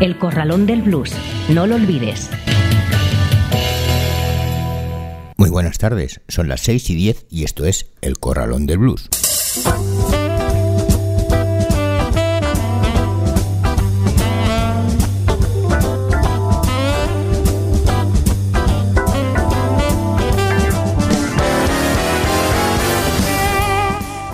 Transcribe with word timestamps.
El 0.00 0.18
Corralón 0.18 0.66
del 0.66 0.82
Blues. 0.82 1.12
No 1.48 1.66
lo 1.66 1.76
olvides. 1.76 2.28
Muy 5.36 5.50
buenas 5.50 5.78
tardes, 5.78 6.20
son 6.28 6.48
las 6.48 6.62
6 6.62 6.90
y 6.90 6.94
10 6.94 7.26
y 7.30 7.44
esto 7.44 7.64
es 7.64 7.90
El 8.00 8.18
Corralón 8.18 8.66
del 8.66 8.78
Blues. 8.78 9.08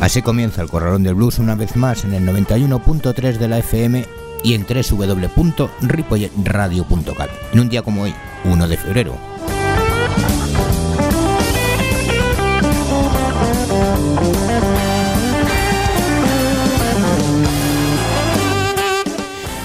Así 0.01 0.23
comienza 0.23 0.63
el 0.63 0.69
Corralón 0.71 1.03
del 1.03 1.15
Blues 1.15 1.39
una 1.39 1.55
vez 1.55 1.77
más 1.77 2.05
en 2.05 2.15
el 2.15 2.27
91.3 2.27 3.37
de 3.37 3.49
la 3.49 3.59
FM 3.59 4.30
y 4.43 4.55
en 4.55 4.67
www.ripolletradio.cat. 4.67 7.31
En 7.53 7.61
un 7.61 7.69
día 7.69 7.83
como 7.83 8.03
hoy, 8.03 8.15
1 8.45 8.69
de 8.69 8.77
febrero, 8.77 9.17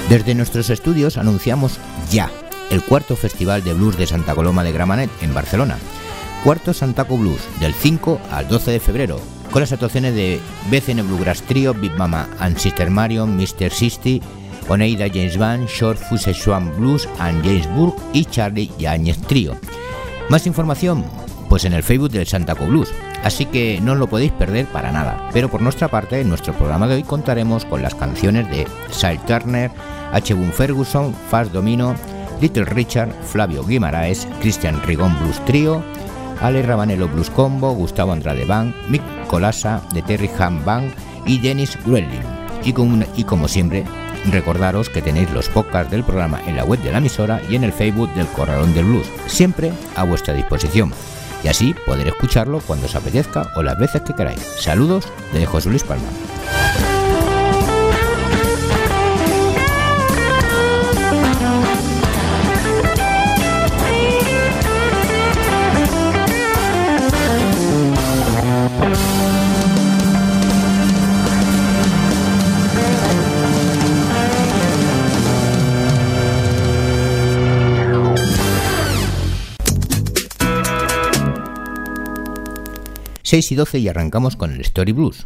Desde 0.09 0.35
nuestros 0.35 0.69
estudios 0.69 1.17
anunciamos 1.17 1.79
ya 2.11 2.29
el 2.69 2.83
cuarto 2.83 3.15
Festival 3.15 3.63
de 3.63 3.73
Blues 3.73 3.97
de 3.97 4.05
Santa 4.05 4.35
Coloma 4.35 4.63
de 4.63 4.71
Gramanet 4.71 5.09
en 5.21 5.33
Barcelona. 5.33 5.77
Cuarto 6.43 6.73
Santaco 6.73 7.17
Blues 7.17 7.41
del 7.59 7.73
5 7.73 8.21
al 8.31 8.47
12 8.47 8.71
de 8.71 8.79
febrero, 8.79 9.19
con 9.51 9.61
las 9.61 9.71
actuaciones 9.71 10.13
de 10.13 10.39
BCN 10.69 11.07
Bluegrass 11.07 11.41
Trio, 11.41 11.73
Big 11.73 11.91
Mama 11.97 12.29
and 12.39 12.57
Sister 12.57 12.91
Marion, 12.91 13.35
Mr. 13.35 13.71
Sisty, 13.71 14.21
Oneida 14.67 15.07
James 15.07 15.37
Band, 15.37 15.67
Short 15.67 15.97
Fuse 15.97 16.33
Swan 16.33 16.75
Blues 16.77 17.07
and 17.19 17.43
James 17.43 17.67
Burke 17.75 18.01
y 18.13 18.25
Charlie 18.25 18.71
Yañez 18.77 19.19
Trio. 19.21 19.55
Más 20.29 20.47
información, 20.47 21.05
pues 21.49 21.65
en 21.65 21.73
el 21.73 21.83
Facebook 21.83 22.09
del 22.09 22.25
Santaco 22.25 22.65
Blues, 22.65 22.91
así 23.23 23.45
que 23.45 23.79
no 23.81 23.95
lo 23.95 24.07
podéis 24.07 24.31
perder 24.31 24.65
para 24.65 24.91
nada. 24.91 25.29
Pero 25.33 25.49
por 25.49 25.61
nuestra 25.61 25.87
parte, 25.87 26.19
en 26.19 26.29
nuestro 26.29 26.53
programa 26.53 26.87
de 26.87 26.95
hoy 26.95 27.03
contaremos 27.03 27.65
con 27.65 27.81
las 27.81 27.95
canciones 27.95 28.49
de 28.49 28.67
Sal 28.89 29.23
Turner, 29.25 29.71
H. 30.13 30.33
Boone 30.33 30.51
Ferguson, 30.51 31.13
Fast 31.29 31.51
Domino, 31.51 31.95
Little 32.41 32.65
Richard, 32.65 33.13
Flavio 33.23 33.63
Guimaraes, 33.63 34.27
Christian 34.41 34.81
Rigón 34.83 35.17
Blues 35.19 35.43
Trio, 35.45 35.83
Ale 36.41 36.63
Rabanello 36.63 37.07
Blues 37.07 37.29
Combo, 37.29 37.71
Gustavo 37.73 38.11
Andrade 38.11 38.45
Band, 38.45 38.73
Mick 38.89 39.01
Colasa 39.27 39.81
de 39.93 40.01
Terry 40.01 40.29
Ham 40.39 40.63
Band 40.65 40.93
y 41.25 41.39
Dennis 41.39 41.77
Grelling. 41.85 42.23
Y, 42.63 42.73
y 43.21 43.23
como 43.23 43.47
siempre, 43.47 43.85
recordaros 44.31 44.89
que 44.89 45.01
tenéis 45.01 45.31
los 45.31 45.49
podcasts 45.49 45.91
del 45.91 46.03
programa 46.03 46.41
en 46.45 46.55
la 46.55 46.65
web 46.65 46.79
de 46.81 46.91
la 46.91 46.97
emisora 46.99 47.41
y 47.49 47.55
en 47.55 47.63
el 47.63 47.73
Facebook 47.73 48.13
del 48.13 48.27
Corralón 48.27 48.73
del 48.73 48.85
Blues, 48.85 49.07
siempre 49.27 49.71
a 49.95 50.03
vuestra 50.03 50.33
disposición. 50.33 50.91
Y 51.43 51.47
así 51.47 51.75
poder 51.85 52.07
escucharlo 52.07 52.59
cuando 52.59 52.87
os 52.87 52.95
apetezca 52.95 53.51
o 53.55 53.63
las 53.63 53.77
veces 53.77 54.01
que 54.01 54.13
queráis. 54.13 54.41
Saludos 54.59 55.07
de 55.31 55.45
José 55.45 55.69
Luis 55.69 55.83
Palma. 55.83 56.07
6 83.25 83.51
y 83.53 83.55
12 83.55 83.79
y 83.79 83.87
arrancamos 83.87 84.35
con 84.35 84.53
el 84.53 84.61
Story 84.61 84.91
Blues. 84.91 85.25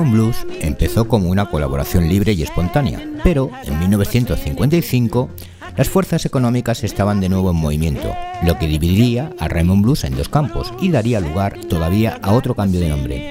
Raymond 0.00 0.14
Blues 0.14 0.46
empezó 0.62 1.06
como 1.06 1.28
una 1.28 1.50
colaboración 1.50 2.08
libre 2.08 2.32
y 2.32 2.42
espontánea, 2.42 3.06
pero 3.22 3.50
en 3.64 3.78
1955 3.80 5.28
las 5.76 5.90
fuerzas 5.90 6.24
económicas 6.24 6.82
estaban 6.84 7.20
de 7.20 7.28
nuevo 7.28 7.50
en 7.50 7.56
movimiento, 7.56 8.10
lo 8.42 8.58
que 8.58 8.66
dividiría 8.66 9.30
a 9.38 9.48
Raymond 9.48 9.82
Blues 9.82 10.04
en 10.04 10.16
dos 10.16 10.30
campos 10.30 10.72
y 10.80 10.90
daría 10.90 11.20
lugar 11.20 11.60
todavía 11.68 12.18
a 12.22 12.32
otro 12.32 12.54
cambio 12.54 12.80
de 12.80 12.88
nombre. 12.88 13.30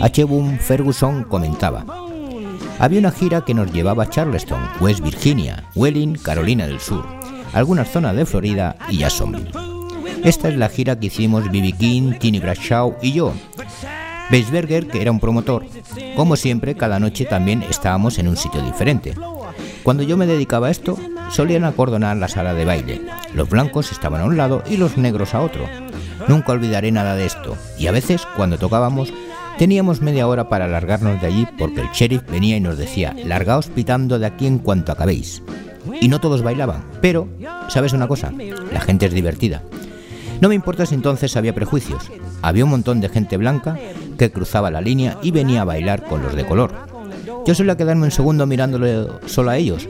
H. 0.00 0.24
Boone 0.24 0.58
Ferguson 0.58 1.22
comentaba, 1.22 1.86
había 2.80 2.98
una 2.98 3.12
gira 3.12 3.44
que 3.44 3.54
nos 3.54 3.72
llevaba 3.72 4.02
a 4.02 4.10
Charleston, 4.10 4.60
West 4.80 5.04
Virginia, 5.04 5.62
Welling, 5.76 6.14
Carolina 6.14 6.66
del 6.66 6.80
Sur, 6.80 7.06
algunas 7.52 7.88
zonas 7.88 8.16
de 8.16 8.26
Florida 8.26 8.74
y 8.88 8.98
Jacksonville. 8.98 9.52
Esta 10.24 10.48
es 10.48 10.56
la 10.56 10.68
gira 10.68 10.98
que 10.98 11.06
hicimos 11.06 11.50
B.B. 11.50 11.72
King, 11.78 12.12
Tiny 12.18 12.40
Bradshaw 12.40 12.96
y 13.00 13.12
yo, 13.12 13.32
Weisberger, 14.30 14.86
que 14.86 15.02
era 15.02 15.10
un 15.10 15.20
promotor, 15.20 15.64
como 16.16 16.36
siempre, 16.36 16.74
cada 16.74 17.00
noche 17.00 17.24
también 17.24 17.62
estábamos 17.62 18.18
en 18.18 18.28
un 18.28 18.36
sitio 18.36 18.62
diferente. 18.62 19.14
Cuando 19.82 20.02
yo 20.02 20.16
me 20.16 20.26
dedicaba 20.26 20.68
a 20.68 20.70
esto, 20.70 20.98
solían 21.30 21.64
acordonar 21.64 22.16
la 22.16 22.28
sala 22.28 22.54
de 22.54 22.64
baile. 22.64 23.00
Los 23.34 23.48
blancos 23.48 23.92
estaban 23.92 24.20
a 24.20 24.24
un 24.24 24.36
lado 24.36 24.62
y 24.68 24.76
los 24.76 24.96
negros 24.96 25.34
a 25.34 25.40
otro. 25.40 25.64
Nunca 26.28 26.52
olvidaré 26.52 26.92
nada 26.92 27.14
de 27.14 27.26
esto, 27.26 27.56
y 27.78 27.86
a 27.86 27.92
veces, 27.92 28.26
cuando 28.36 28.58
tocábamos, 28.58 29.12
teníamos 29.58 30.00
media 30.00 30.26
hora 30.26 30.48
para 30.48 30.68
largarnos 30.68 31.20
de 31.20 31.26
allí 31.26 31.46
porque 31.58 31.80
el 31.80 31.90
sheriff 31.92 32.22
venía 32.30 32.56
y 32.56 32.60
nos 32.60 32.78
decía, 32.78 33.14
largaos 33.24 33.66
pitando 33.66 34.18
de 34.18 34.26
aquí 34.26 34.46
en 34.46 34.58
cuanto 34.58 34.92
acabéis. 34.92 35.42
Y 36.00 36.08
no 36.08 36.20
todos 36.20 36.42
bailaban, 36.42 36.84
pero, 37.00 37.28
¿sabes 37.68 37.92
una 37.92 38.06
cosa? 38.06 38.32
La 38.72 38.80
gente 38.80 39.06
es 39.06 39.14
divertida. 39.14 39.62
No 40.40 40.48
me 40.48 40.54
importa 40.54 40.86
si 40.86 40.94
entonces 40.94 41.36
había 41.36 41.54
prejuicios. 41.54 42.10
Había 42.42 42.64
un 42.64 42.70
montón 42.70 43.00
de 43.00 43.08
gente 43.08 43.36
blanca 43.36 43.78
que 44.18 44.30
cruzaba 44.30 44.70
la 44.70 44.80
línea 44.80 45.18
y 45.22 45.30
venía 45.30 45.62
a 45.62 45.66
bailar 45.66 46.04
con 46.04 46.22
los 46.22 46.34
de 46.34 46.46
color. 46.46 46.72
Yo 47.46 47.54
solía 47.54 47.76
quedarme 47.76 48.04
un 48.04 48.10
segundo 48.10 48.46
mirándole 48.46 49.06
solo 49.26 49.50
a 49.50 49.56
ellos. 49.56 49.88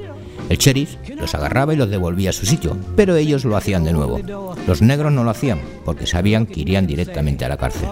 El 0.49 0.59
sheriff 0.59 0.97
los 1.17 1.35
agarraba 1.37 1.73
y 1.73 1.77
los 1.77 1.91
devolvía 1.91 2.31
a 2.31 2.33
su 2.33 2.45
sitio, 2.45 2.77
pero 2.97 3.15
ellos 3.15 3.45
lo 3.45 3.57
hacían 3.57 3.85
de 3.85 3.93
nuevo. 3.93 4.19
Los 4.67 4.83
negros 4.83 5.13
no 5.13 5.23
lo 5.23 5.31
hacían 5.31 5.61
porque 5.85 6.07
sabían 6.07 6.47
que 6.47 6.61
irían 6.61 6.87
directamente 6.87 7.45
a 7.45 7.49
la 7.49 7.57
cárcel. 7.57 7.89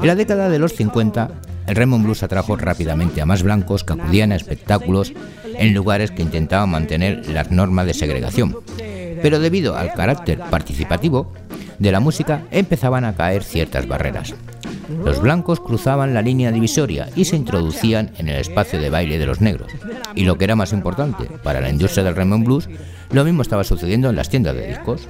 En 0.00 0.06
la 0.06 0.14
década 0.14 0.50
de 0.50 0.58
los 0.58 0.74
50, 0.74 1.30
el 1.66 1.74
Raymond 1.74 2.04
Blues 2.04 2.22
atrajo 2.22 2.56
rápidamente 2.56 3.22
a 3.22 3.26
más 3.26 3.42
blancos 3.42 3.84
que 3.84 3.94
acudían 3.94 4.32
a 4.32 4.36
espectáculos 4.36 5.14
en 5.44 5.72
lugares 5.72 6.10
que 6.10 6.22
intentaban 6.22 6.68
mantener 6.68 7.26
las 7.28 7.50
normas 7.50 7.86
de 7.86 7.94
segregación. 7.94 8.56
Pero 9.22 9.40
debido 9.40 9.76
al 9.76 9.94
carácter 9.94 10.38
participativo, 10.50 11.32
de 11.78 11.92
la 11.92 12.00
música 12.00 12.42
empezaban 12.50 13.04
a 13.04 13.14
caer 13.14 13.42
ciertas 13.42 13.86
barreras. 13.86 14.34
Los 15.04 15.20
blancos 15.20 15.60
cruzaban 15.60 16.14
la 16.14 16.22
línea 16.22 16.52
divisoria 16.52 17.08
y 17.16 17.24
se 17.24 17.36
introducían 17.36 18.12
en 18.18 18.28
el 18.28 18.36
espacio 18.36 18.80
de 18.80 18.90
baile 18.90 19.18
de 19.18 19.26
los 19.26 19.40
negros. 19.40 19.72
Y 20.14 20.24
lo 20.24 20.38
que 20.38 20.44
era 20.44 20.56
más 20.56 20.72
importante 20.72 21.28
para 21.42 21.60
la 21.60 21.70
industria 21.70 22.04
del 22.04 22.16
Raymond 22.16 22.44
Blues, 22.44 22.68
lo 23.10 23.24
mismo 23.24 23.42
estaba 23.42 23.64
sucediendo 23.64 24.10
en 24.10 24.16
las 24.16 24.28
tiendas 24.28 24.54
de 24.54 24.68
discos. 24.68 25.08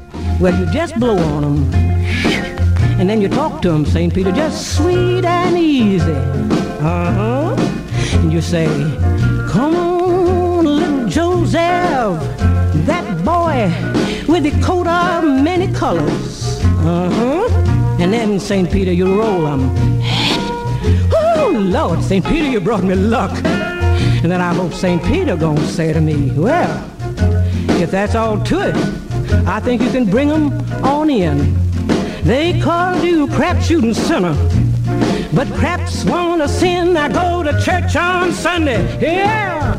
with 14.36 14.42
the 14.42 14.60
coat 14.62 14.86
of 14.86 15.24
many 15.24 15.72
colors. 15.72 16.45
Uh-huh. 16.86 17.96
And 17.98 18.12
then, 18.12 18.38
St. 18.38 18.70
Peter, 18.70 18.92
you 18.92 19.20
roll 19.20 19.42
them. 19.42 19.70
Oh, 21.12 21.52
Lord, 21.58 22.00
St. 22.00 22.24
Peter, 22.24 22.48
you 22.48 22.60
brought 22.60 22.84
me 22.84 22.94
luck. 22.94 23.32
And 24.22 24.30
then 24.30 24.40
I 24.40 24.54
hope 24.54 24.72
St. 24.72 25.02
Peter 25.02 25.36
gonna 25.36 25.66
say 25.66 25.92
to 25.92 26.00
me, 26.00 26.30
well, 26.30 26.84
if 27.80 27.90
that's 27.90 28.14
all 28.14 28.40
to 28.44 28.68
it, 28.68 28.76
I 29.48 29.58
think 29.58 29.82
you 29.82 29.90
can 29.90 30.08
bring 30.08 30.28
them 30.28 30.52
on 30.84 31.10
in. 31.10 31.56
They 32.22 32.60
call 32.60 33.04
you 33.04 33.26
crap 33.28 33.60
shooting 33.62 33.92
sinner. 33.92 34.34
But 35.34 35.48
craps 35.54 36.04
wanna 36.04 36.46
sin. 36.46 36.96
I 36.96 37.08
go 37.08 37.42
to 37.42 37.52
church 37.60 37.96
on 37.96 38.32
Sunday. 38.32 38.82
Yeah, 39.00 39.74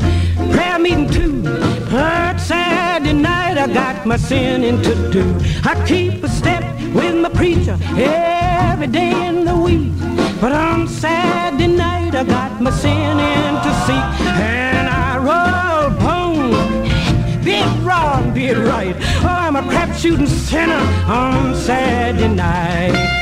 prayer 0.52 0.78
meeting 0.78 1.10
too. 1.10 1.42
But 1.90 2.38
Saturday 2.38 3.14
night 3.14 3.56
I 3.56 3.66
got 3.72 4.04
my 4.04 4.18
sinning 4.18 4.82
to 4.82 5.10
do. 5.10 5.24
I 5.64 5.74
keep 5.86 6.22
a 6.22 6.28
step 6.28 6.67
with 6.94 7.16
my 7.16 7.28
preacher 7.30 7.76
every 7.96 8.86
day 8.86 9.12
in 9.26 9.44
the 9.44 9.56
week. 9.56 9.92
But 10.40 10.52
on 10.52 10.88
Saturday 10.88 11.66
night 11.66 12.14
I 12.14 12.24
got 12.24 12.60
my 12.60 12.70
sinning 12.70 13.56
to 13.64 13.70
seek, 13.86 14.06
And 14.38 14.88
I 14.88 15.18
roll 15.28 15.90
home. 16.08 17.44
Be 17.44 17.54
it 17.54 17.84
wrong, 17.84 18.32
be 18.32 18.46
it 18.46 18.58
right. 18.58 18.96
Oh, 19.22 19.28
I'm 19.28 19.56
a 19.56 19.62
crap 19.62 19.94
shooting 19.96 20.26
sinner 20.26 20.84
on 21.06 21.54
Saturday 21.56 22.28
night. 22.28 23.18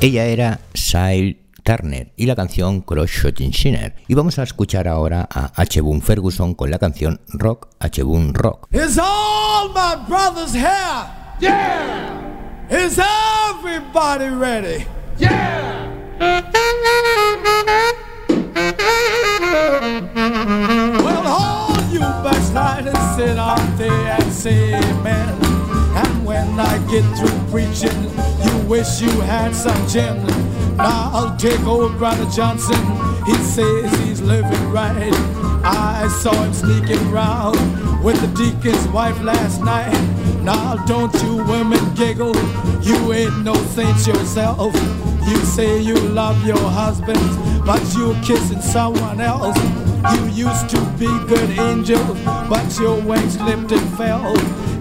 Ella 0.00 0.28
era 0.28 0.60
Syle 0.74 1.34
Turner 1.68 2.14
y 2.16 2.24
la 2.24 2.34
canción 2.34 2.80
Cross 2.80 3.10
Shooting 3.10 3.52
Sinner. 3.52 3.94
Y 4.08 4.14
vamos 4.14 4.38
a 4.38 4.42
escuchar 4.42 4.88
ahora 4.88 5.28
a 5.30 5.52
H. 5.54 5.82
Boone 5.82 6.00
Ferguson 6.00 6.54
con 6.54 6.70
la 6.70 6.78
canción 6.78 7.20
Rock 7.28 7.68
H. 7.78 8.02
Boone 8.04 8.32
Rock. 8.32 8.68
Is 8.72 8.98
all 8.98 9.68
my 9.74 9.96
brothers 10.08 10.54
here? 10.54 10.64
Yeah! 11.38 12.08
Is 12.70 12.98
everybody 12.98 14.30
ready? 14.30 14.86
Yeah! 15.18 15.92
Well, 21.04 21.26
all 21.26 21.76
you 21.92 22.00
backsliders 22.00 22.96
sit 23.14 23.36
out 23.36 23.60
there 23.76 24.16
and 24.18 24.32
say 24.32 24.72
amen. 24.72 25.36
And 25.94 26.24
when 26.24 26.58
I 26.58 26.78
get 26.90 27.04
through 27.18 27.38
preaching, 27.50 28.10
you 28.42 28.56
wish 28.66 29.02
you 29.02 29.10
had 29.20 29.54
some 29.54 29.86
gin. 29.86 30.16
Now 30.78 31.10
I'll 31.12 31.36
take 31.36 31.60
old 31.66 31.98
brother 31.98 32.24
Johnson. 32.30 32.80
He 33.26 33.34
says 33.34 33.92
he's 33.98 34.20
living 34.20 34.70
right. 34.70 35.12
I 35.64 36.06
saw 36.22 36.32
him 36.44 36.54
sneaking 36.54 37.04
around 37.08 37.56
with 38.04 38.20
the 38.20 38.28
deacon's 38.28 38.86
wife 38.88 39.20
last 39.20 39.60
night. 39.60 39.92
Now 40.42 40.76
don't 40.86 41.12
you 41.24 41.42
women 41.44 41.82
giggle. 41.96 42.36
You 42.80 43.12
ain't 43.12 43.42
no 43.42 43.54
saint 43.74 44.06
yourself. 44.06 44.72
You 45.26 45.36
say 45.38 45.80
you 45.82 45.96
love 45.96 46.46
your 46.46 46.56
husbands, 46.56 47.36
but 47.66 47.82
you're 47.96 48.14
kissing 48.22 48.62
someone 48.62 49.20
else. 49.20 49.58
You 50.14 50.46
used 50.46 50.70
to 50.70 50.80
be 50.96 51.08
good 51.26 51.58
angels, 51.58 52.16
but 52.48 52.78
your 52.78 53.02
wings 53.02 53.34
slipped 53.34 53.72
and 53.72 53.98
fell. 53.98 54.32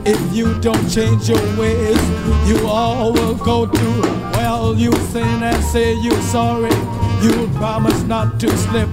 If 0.05 0.21
you 0.31 0.53
don't 0.61 0.87
change 0.89 1.27
your 1.27 1.41
ways, 1.57 1.99
you 2.47 2.67
all 2.67 3.13
will 3.13 3.35
go 3.35 3.65
to 3.65 4.36
well. 4.47 4.75
You 4.75 4.91
sin 5.11 5.43
and 5.43 5.63
say 5.63 5.93
you're 5.93 6.21
sorry. 6.21 6.75
You'll 7.21 7.49
promise 7.61 8.01
not 8.03 8.39
to 8.41 8.49
slip. 8.65 8.89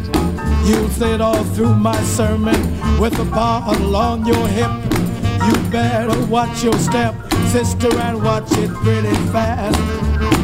You'll 0.66 0.88
sit 0.88 1.20
all 1.20 1.44
through 1.54 1.74
my 1.76 2.00
sermon 2.18 2.58
with 3.00 3.18
a 3.18 3.24
bottle 3.24 3.94
on 3.96 4.26
your 4.26 4.46
hip. 4.58 4.72
You 5.46 5.54
better 5.70 6.18
watch 6.26 6.64
your 6.64 6.78
step, 6.78 7.14
sister, 7.52 7.92
and 8.06 8.22
watch 8.22 8.50
it 8.52 8.70
pretty 8.84 9.14
fast. 9.32 9.78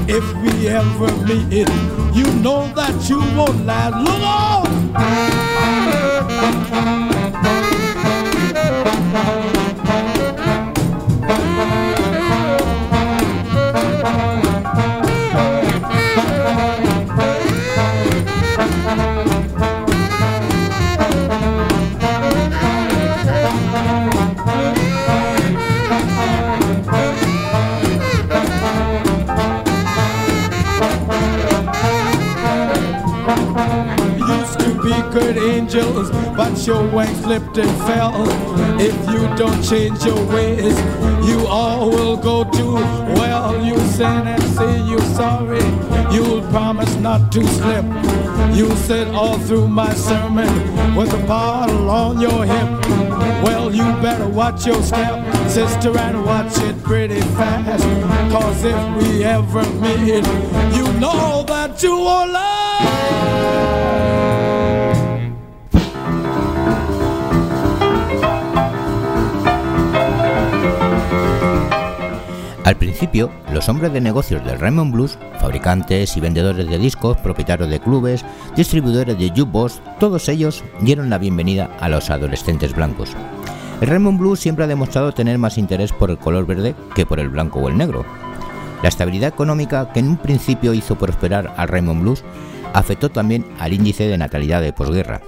If 0.08 0.26
we 0.42 0.68
ever 0.68 1.10
meet, 1.28 1.68
you 2.18 2.26
know 2.44 2.60
that 2.78 2.96
you 3.08 3.20
won't 3.36 3.64
last. 3.66 3.96
Look 4.06 4.22
on! 4.22 4.60
Angels, 35.38 36.10
but 36.36 36.66
your 36.66 36.86
wings 36.88 37.20
slipped 37.22 37.56
and 37.58 37.70
fell. 37.86 38.12
If 38.80 38.94
you 39.10 39.22
don't 39.36 39.62
change 39.62 40.04
your 40.04 40.22
ways, 40.26 40.76
you 41.28 41.46
all 41.46 41.90
will 41.90 42.16
go 42.16 42.44
to 42.44 42.74
well. 43.18 43.64
You 43.64 43.78
sin 43.90 44.26
and 44.26 44.42
say 44.42 44.82
you're 44.82 45.10
sorry. 45.14 45.64
You'll 46.14 46.42
promise 46.50 46.94
not 46.96 47.30
to 47.32 47.46
slip. 47.46 47.84
You 48.54 48.74
sit 48.76 49.08
all 49.08 49.38
through 49.38 49.68
my 49.68 49.92
sermon 49.94 50.52
with 50.96 51.12
a 51.12 51.26
bottle 51.26 51.88
on 51.90 52.20
your 52.20 52.44
hip. 52.44 52.70
Well, 53.44 53.72
you 53.74 53.84
better 54.02 54.28
watch 54.28 54.66
your 54.66 54.82
step, 54.82 55.24
sister, 55.48 55.96
and 55.96 56.24
watch 56.24 56.58
it 56.58 56.82
pretty 56.82 57.20
fast. 57.38 57.84
Cause 58.32 58.64
if 58.64 59.02
we 59.02 59.24
ever 59.24 59.64
meet, 59.80 60.24
you 60.76 60.92
know 60.98 61.44
that 61.46 61.82
you 61.82 61.94
will 61.96 62.32
love. 62.32 63.89
Al 72.64 72.76
principio, 72.76 73.30
los 73.52 73.68
hombres 73.70 73.92
de 73.92 74.02
negocios 74.02 74.44
del 74.44 74.60
Raymond 74.60 74.92
Blues, 74.92 75.18
fabricantes 75.40 76.16
y 76.16 76.20
vendedores 76.20 76.68
de 76.68 76.78
discos, 76.78 77.16
propietarios 77.16 77.70
de 77.70 77.80
clubes, 77.80 78.24
distribuidores 78.54 79.18
de 79.18 79.30
jukebox, 79.30 79.80
todos 79.98 80.28
ellos 80.28 80.62
dieron 80.80 81.08
la 81.08 81.16
bienvenida 81.16 81.70
a 81.80 81.88
los 81.88 82.10
adolescentes 82.10 82.74
blancos. 82.76 83.16
El 83.80 83.88
Raymond 83.88 84.18
Blues 84.18 84.40
siempre 84.40 84.66
ha 84.66 84.68
demostrado 84.68 85.12
tener 85.12 85.38
más 85.38 85.56
interés 85.56 85.90
por 85.90 86.10
el 86.10 86.18
color 86.18 86.44
verde 86.46 86.74
que 86.94 87.06
por 87.06 87.18
el 87.18 87.30
blanco 87.30 87.60
o 87.60 87.68
el 87.68 87.78
negro. 87.78 88.04
La 88.82 88.90
estabilidad 88.90 89.30
económica 89.30 89.90
que 89.92 90.00
en 90.00 90.08
un 90.08 90.16
principio 90.18 90.74
hizo 90.74 90.96
prosperar 90.96 91.54
al 91.56 91.68
Raymond 91.68 92.02
Blues 92.02 92.24
afectó 92.74 93.08
también 93.08 93.46
al 93.58 93.72
índice 93.72 94.06
de 94.06 94.18
natalidad 94.18 94.60
de 94.60 94.74
posguerra, 94.74 95.22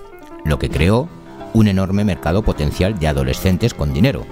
lo 0.45 0.59
que 0.59 0.68
creó 0.68 1.09
un 1.54 1.66
enorme 1.66 2.04
mercado 2.04 2.42
potencial 2.42 2.99
de 2.99 3.09
adolescentes 3.09 3.73
con 3.73 3.95
dinero. 3.95 4.26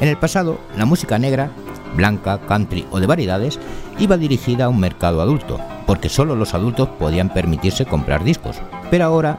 En 0.00 0.08
el 0.08 0.16
pasado, 0.16 0.58
la 0.76 0.86
música 0.86 1.18
negra 1.18 1.50
blanca, 1.94 2.38
country 2.46 2.86
o 2.90 3.00
de 3.00 3.06
variedades, 3.06 3.58
iba 3.98 4.16
dirigida 4.16 4.66
a 4.66 4.68
un 4.68 4.80
mercado 4.80 5.20
adulto, 5.20 5.60
porque 5.86 6.08
solo 6.08 6.34
los 6.34 6.54
adultos 6.54 6.88
podían 6.98 7.32
permitirse 7.32 7.86
comprar 7.86 8.24
discos. 8.24 8.56
Pero 8.90 9.04
ahora, 9.04 9.38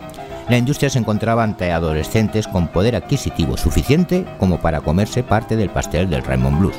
la 0.50 0.58
industria 0.58 0.90
se 0.90 1.00
encontraba 1.00 1.44
ante 1.44 1.72
adolescentes 1.72 2.48
con 2.48 2.70
poder 2.70 2.96
adquisitivo 2.96 3.56
suficiente 3.56 4.26
como 4.40 4.60
para 4.60 4.82
comerse 4.82 5.22
parte 5.22 5.56
del 5.56 5.70
pastel 5.70 6.10
del 6.10 6.24
Raymond 6.24 6.60
Blues. 6.60 6.76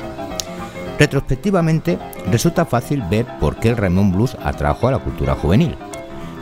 Retrospectivamente, 0.99 1.97
resulta 2.29 2.65
fácil 2.65 3.01
ver 3.09 3.25
por 3.39 3.55
qué 3.55 3.69
el 3.69 3.77
Raymond 3.77 4.13
Blues 4.13 4.37
atrajo 4.43 4.87
a 4.87 4.91
la 4.91 4.99
cultura 4.99 5.35
juvenil. 5.35 5.75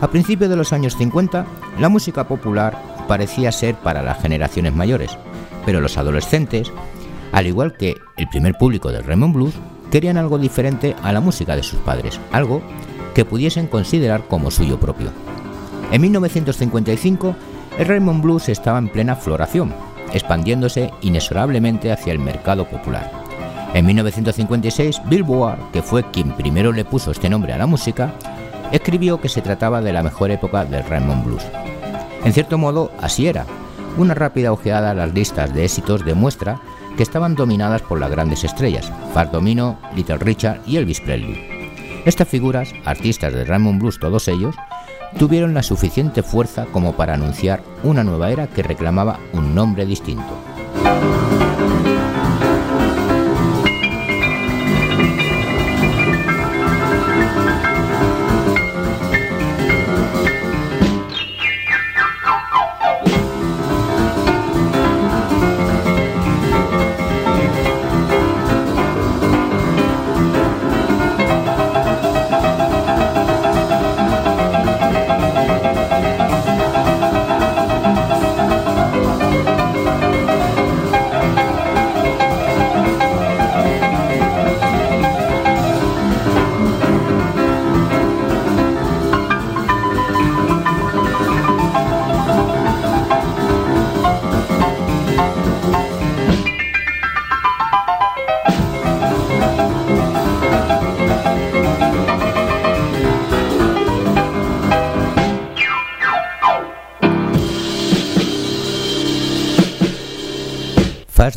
A 0.02 0.10
principios 0.10 0.50
de 0.50 0.56
los 0.56 0.74
años 0.74 0.96
50, 0.98 1.46
la 1.80 1.90
música 1.90 2.28
popular 2.28 2.78
parecía 3.08 3.52
ser 3.52 3.76
para 3.76 4.02
las 4.02 4.22
generaciones 4.22 4.74
mayores, 4.74 5.18
pero 5.66 5.82
los 5.82 5.98
adolescentes 5.98 6.72
al 7.32 7.48
igual 7.48 7.76
que 7.78 7.98
el 8.18 8.28
primer 8.28 8.56
público 8.56 8.92
del 8.92 9.04
Raymond 9.04 9.34
Blues, 9.34 9.54
querían 9.92 10.18
algo 10.18 10.38
diferente 10.38 10.96
a 11.04 11.12
la 11.12 11.22
música 11.22 11.56
de 11.56 11.64
sus 11.64 11.80
padres, 11.80 12.20
algo 12.32 12.62
que 13.14 13.26
pudiesen 13.26 13.68
considerar 13.68 14.26
como 14.28 14.52
suyo 14.52 14.80
propio. 14.80 15.12
En 15.92 16.02
1955, 16.02 17.36
el 17.78 17.88
Raymond 17.88 18.22
Blues 18.22 18.50
estaba 18.50 18.78
en 18.78 18.90
plena 18.90 19.16
floración, 19.16 19.74
expandiéndose 20.14 20.92
inexorablemente 21.02 21.92
hacia 21.92 22.14
el 22.14 22.20
mercado 22.20 22.68
popular. 22.68 23.12
En 23.74 23.86
1956, 23.86 25.02
Billboard, 25.06 25.72
que 25.72 25.84
fue 25.84 26.10
quien 26.12 26.36
primero 26.36 26.72
le 26.72 26.86
puso 26.86 27.12
este 27.12 27.30
nombre 27.30 27.54
a 27.54 27.58
la 27.58 27.68
música, 27.68 28.14
escribió 28.72 29.20
que 29.22 29.30
se 29.30 29.42
trataba 29.42 29.82
de 29.82 29.94
la 29.94 30.04
mejor 30.04 30.32
época 30.32 30.66
del 30.66 30.84
Raymond 30.84 31.26
Blues. 31.26 31.44
En 32.24 32.34
cierto 32.34 32.58
modo, 32.58 32.92
así 33.00 33.28
era. 33.28 33.46
Una 33.98 34.14
rápida 34.14 34.52
ojeada 34.52 34.92
a 34.92 34.94
las 34.94 35.14
listas 35.14 35.54
de 35.54 35.66
éxitos 35.66 36.06
demuestra 36.06 36.60
que 37.00 37.04
estaban 37.04 37.34
dominadas 37.34 37.82
por 37.82 37.98
las 37.98 38.12
grandes 38.12 38.44
estrellas, 38.44 38.92
Fat 39.14 39.32
Domino, 39.32 39.80
Little 39.96 40.18
Richard 40.18 40.60
y 40.68 40.76
Elvis 40.76 41.00
Presley. 41.00 42.04
Estas 42.04 42.28
figuras, 42.28 42.74
artistas 42.84 43.34
de 43.34 43.46
Raymond 43.46 43.80
Blues 43.80 44.00
todos 44.00 44.28
ellos, 44.28 44.54
tuvieron 45.18 45.54
la 45.54 45.64
suficiente 45.64 46.24
fuerza 46.24 46.66
como 46.74 46.98
para 46.98 47.14
anunciar 47.14 47.64
una 47.84 48.04
nueva 48.04 48.32
era 48.32 48.48
que 48.48 48.64
reclamaba 48.64 49.18
un 49.32 49.56
nombre 49.56 49.86
distinto. 49.86 51.29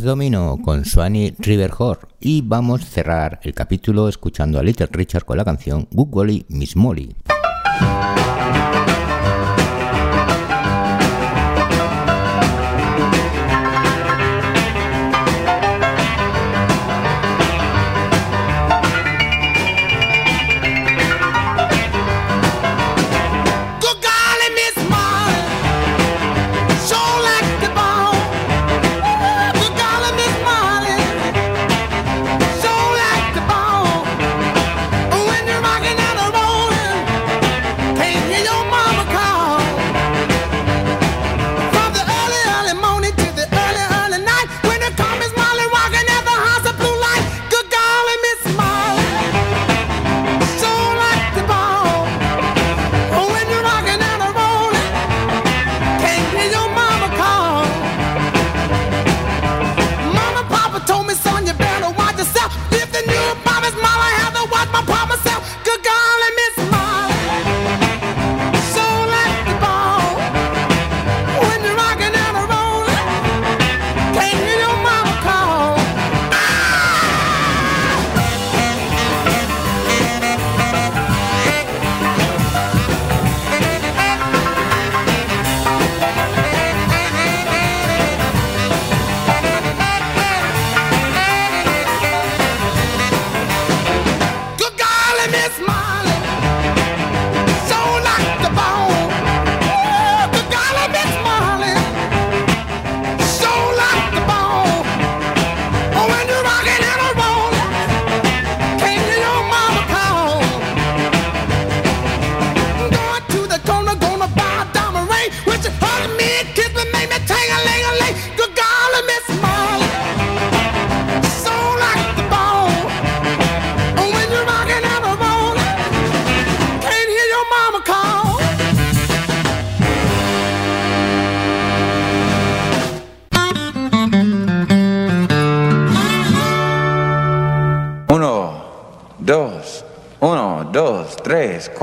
Domino 0.03 0.59
con 0.63 0.85
Swanee 0.85 1.35
Riverhorn 1.39 2.09
y 2.21 2.43
vamos 2.43 2.83
a 2.83 2.87
cerrar 2.87 3.41
el 3.43 3.55
capítulo 3.55 4.09
escuchando 4.09 4.59
a 4.59 4.63
Little 4.63 4.89
Richard 4.91 5.25
con 5.25 5.37
la 5.37 5.45
canción 5.45 5.87
Good 5.91 6.45
Miss 6.49 6.77
Molly. 6.77 7.15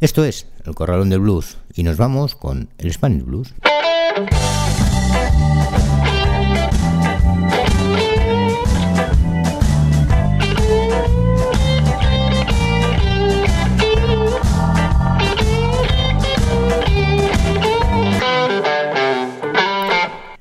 Esto 0.00 0.24
es 0.24 0.46
El 0.64 0.76
Corralón 0.76 1.10
del 1.10 1.18
Blues 1.18 1.56
y 1.74 1.82
nos 1.82 1.96
vamos 1.96 2.36
con 2.36 2.68
el 2.78 2.92
Spanish 2.92 3.24
Blues. 3.24 3.52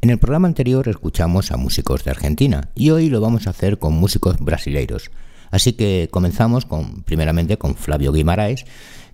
En 0.06 0.12
el 0.12 0.20
programa 0.20 0.48
anterior 0.48 0.88
escuchamos 0.88 1.52
a 1.52 1.58
músicos 1.58 2.04
de 2.04 2.12
Argentina 2.12 2.70
y 2.76 2.92
hoy 2.92 3.10
lo 3.10 3.22
vamos 3.22 3.48
a 3.48 3.50
hacer 3.50 3.80
con 3.80 3.94
músicos 3.94 4.38
brasileiros. 4.38 5.10
Así 5.50 5.74
que 5.74 6.10
comenzamos 6.12 6.68
con, 6.68 7.02
primeramente 7.02 7.58
con 7.58 7.74
Flavio 7.74 8.14
Guimaraes, 8.14 8.66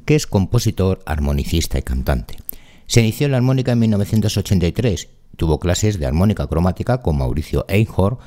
que 0.04 0.16
es 0.16 0.28
compositor, 0.28 1.02
armonicista 1.06 1.80
y 1.80 1.82
cantante. 1.82 2.36
Se 2.88 3.00
inició 3.00 3.28
en 3.28 3.32
la 3.32 3.38
armónica 3.38 3.72
en 3.72 3.80
1983, 3.80 5.08
tuvo 5.38 5.62
clases 5.62 5.98
de 5.98 6.08
armónica 6.08 6.48
cromática 6.48 6.98
con 6.98 7.18
Mauricio 7.18 7.64
Einhorn, 7.70 8.18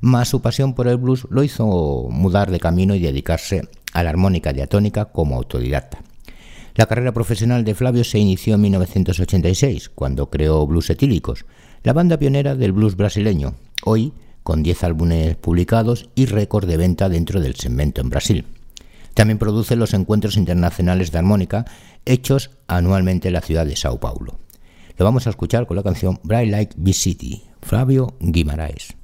más 0.00 0.28
su 0.28 0.40
pasión 0.40 0.72
por 0.72 0.88
el 0.88 0.96
blues 0.96 1.26
lo 1.28 1.44
hizo 1.44 2.08
mudar 2.08 2.50
de 2.50 2.58
camino 2.58 2.94
y 2.94 3.00
dedicarse 3.00 3.68
a 3.92 4.02
la 4.02 4.08
armónica 4.08 4.54
diatónica 4.54 5.12
como 5.12 5.36
autodidacta. 5.36 5.98
La 6.74 6.86
carrera 6.86 7.12
profesional 7.12 7.64
de 7.64 7.74
Flavio 7.74 8.02
se 8.02 8.18
inició 8.18 8.54
en 8.54 8.62
1986, 8.62 9.90
cuando 9.90 10.30
creó 10.30 10.66
Blues 10.66 10.88
Etílicos, 10.88 11.44
la 11.84 11.92
banda 11.92 12.18
pionera 12.18 12.56
del 12.56 12.72
blues 12.72 12.96
brasileño, 12.96 13.54
hoy 13.84 14.14
con 14.42 14.62
10 14.62 14.84
álbumes 14.84 15.36
publicados 15.36 16.08
y 16.14 16.24
récord 16.24 16.66
de 16.66 16.78
venta 16.78 17.10
dentro 17.10 17.40
del 17.40 17.56
segmento 17.56 18.00
en 18.00 18.08
Brasil. 18.08 18.46
También 19.12 19.38
produce 19.38 19.76
los 19.76 19.92
encuentros 19.92 20.38
internacionales 20.38 21.12
de 21.12 21.18
armónica 21.18 21.66
hechos 22.06 22.50
anualmente 22.68 23.28
en 23.28 23.34
la 23.34 23.42
ciudad 23.42 23.66
de 23.66 23.76
Sao 23.76 24.00
Paulo. 24.00 24.38
Lo 24.96 25.04
vamos 25.04 25.26
a 25.26 25.30
escuchar 25.30 25.66
con 25.66 25.76
la 25.76 25.82
canción 25.82 26.18
Bright 26.22 26.50
Like 26.50 26.74
B-City, 26.76 27.42
Flavio 27.60 28.14
Guimaraes. 28.18 28.94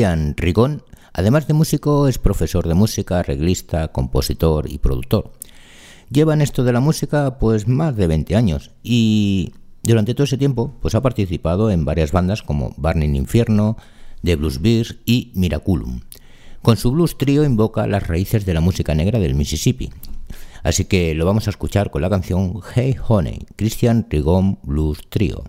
Cristian 0.00 0.34
Rigón, 0.38 0.82
además 1.12 1.46
de 1.46 1.52
músico, 1.52 2.08
es 2.08 2.16
profesor 2.16 2.66
de 2.66 2.72
música, 2.72 3.18
arreglista, 3.18 3.88
compositor 3.88 4.64
y 4.66 4.78
productor. 4.78 5.30
Lleva 6.10 6.32
en 6.32 6.40
esto 6.40 6.64
de 6.64 6.72
la 6.72 6.80
música 6.80 7.38
pues 7.38 7.68
más 7.68 7.94
de 7.96 8.06
20 8.06 8.34
años 8.34 8.70
y 8.82 9.52
durante 9.82 10.14
todo 10.14 10.24
ese 10.24 10.38
tiempo 10.38 10.74
pues 10.80 10.94
ha 10.94 11.02
participado 11.02 11.70
en 11.70 11.84
varias 11.84 12.12
bandas 12.12 12.42
como 12.42 12.72
Burning 12.78 13.14
Infierno, 13.14 13.76
The 14.24 14.36
Blues 14.36 14.62
Bears 14.62 14.96
y 15.04 15.32
Miraculum. 15.34 16.00
Con 16.62 16.78
su 16.78 16.92
blues 16.92 17.18
trío 17.18 17.44
invoca 17.44 17.86
las 17.86 18.06
raíces 18.06 18.46
de 18.46 18.54
la 18.54 18.62
música 18.62 18.94
negra 18.94 19.18
del 19.18 19.34
Mississippi. 19.34 19.90
Así 20.62 20.86
que 20.86 21.14
lo 21.14 21.26
vamos 21.26 21.46
a 21.46 21.50
escuchar 21.50 21.90
con 21.90 22.00
la 22.00 22.08
canción 22.08 22.58
Hey 22.74 22.96
Honey, 23.06 23.40
Christian 23.54 24.06
Rigon 24.08 24.60
Blues 24.62 25.02
Trio. 25.10 25.44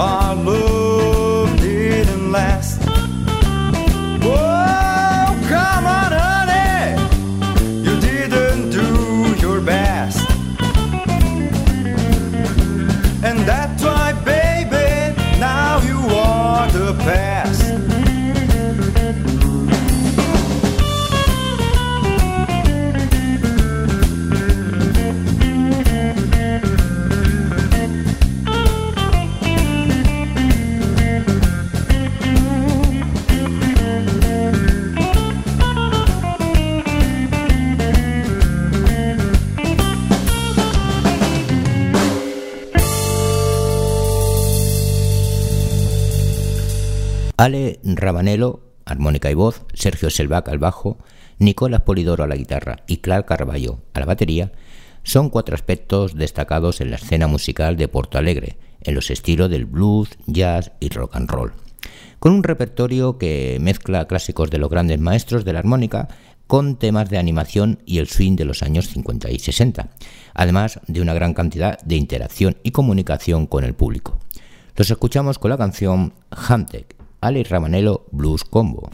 our 0.00 0.34
love. 0.34 0.79
Ale 47.40 47.80
Rabanello, 47.82 48.60
armónica 48.84 49.30
y 49.30 49.34
voz, 49.34 49.62
Sergio 49.72 50.10
Selvac 50.10 50.46
al 50.50 50.58
bajo, 50.58 50.98
Nicolás 51.38 51.80
Polidoro 51.80 52.22
a 52.22 52.26
la 52.26 52.36
guitarra 52.36 52.80
y 52.86 52.98
Clark 52.98 53.24
Carballo 53.24 53.78
a 53.94 54.00
la 54.00 54.04
batería, 54.04 54.52
son 55.04 55.30
cuatro 55.30 55.54
aspectos 55.54 56.14
destacados 56.14 56.82
en 56.82 56.90
la 56.90 56.96
escena 56.96 57.28
musical 57.28 57.78
de 57.78 57.88
Porto 57.88 58.18
Alegre, 58.18 58.58
en 58.82 58.94
los 58.94 59.10
estilos 59.10 59.48
del 59.48 59.64
blues, 59.64 60.10
jazz 60.26 60.72
y 60.80 60.90
rock 60.90 61.16
and 61.16 61.30
roll, 61.30 61.54
con 62.18 62.34
un 62.34 62.42
repertorio 62.42 63.16
que 63.16 63.56
mezcla 63.58 64.06
clásicos 64.06 64.50
de 64.50 64.58
los 64.58 64.68
grandes 64.68 65.00
maestros 65.00 65.46
de 65.46 65.54
la 65.54 65.60
armónica 65.60 66.08
con 66.46 66.76
temas 66.76 67.08
de 67.08 67.16
animación 67.16 67.78
y 67.86 68.00
el 68.00 68.08
swing 68.08 68.36
de 68.36 68.44
los 68.44 68.62
años 68.62 68.88
50 68.88 69.30
y 69.30 69.38
60, 69.38 69.88
además 70.34 70.78
de 70.88 71.00
una 71.00 71.14
gran 71.14 71.32
cantidad 71.32 71.80
de 71.80 71.96
interacción 71.96 72.58
y 72.62 72.72
comunicación 72.72 73.46
con 73.46 73.64
el 73.64 73.72
público. 73.72 74.18
Los 74.76 74.90
escuchamos 74.90 75.38
con 75.38 75.50
la 75.50 75.56
canción 75.56 76.12
Hamtech, 76.30 76.99
Alex 77.22 77.50
Ramanello 77.50 78.06
Blues 78.12 78.42
Combo. 78.42 78.90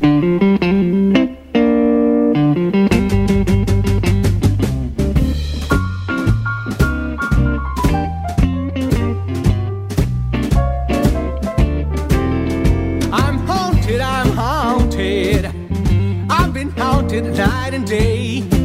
night 17.66 17.74
and 17.74 17.86
day. 17.86 18.55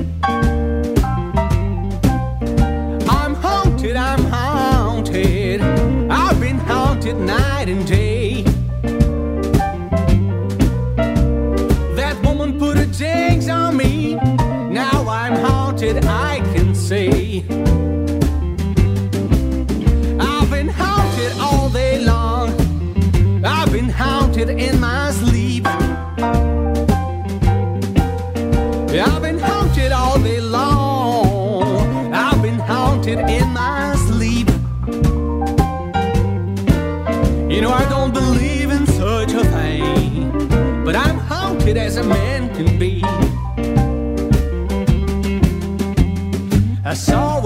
Say. 17.40 17.91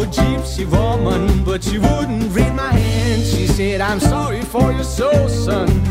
Gypsy 0.08 0.66
woman, 0.66 1.44
but 1.44 1.64
she 1.64 1.78
wouldn't 1.78 2.34
read 2.34 2.54
my 2.54 2.72
hand. 2.72 3.24
She 3.24 3.48
said, 3.48 3.82
I'm 3.82 4.00
sorry 4.00 4.42
for 4.42 4.72
your 4.72 4.84
soul, 4.84 5.28
son. 5.30 5.85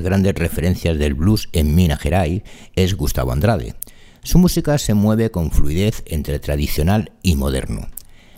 Las 0.00 0.06
grandes 0.06 0.34
referencias 0.34 0.98
del 0.98 1.12
blues 1.12 1.50
en 1.52 1.74
Minas 1.74 2.00
Gerais 2.00 2.42
es 2.74 2.94
Gustavo 2.94 3.32
Andrade. 3.32 3.74
Su 4.22 4.38
música 4.38 4.78
se 4.78 4.94
mueve 4.94 5.30
con 5.30 5.50
fluidez 5.50 6.02
entre 6.06 6.38
tradicional 6.38 7.12
y 7.22 7.36
moderno. 7.36 7.86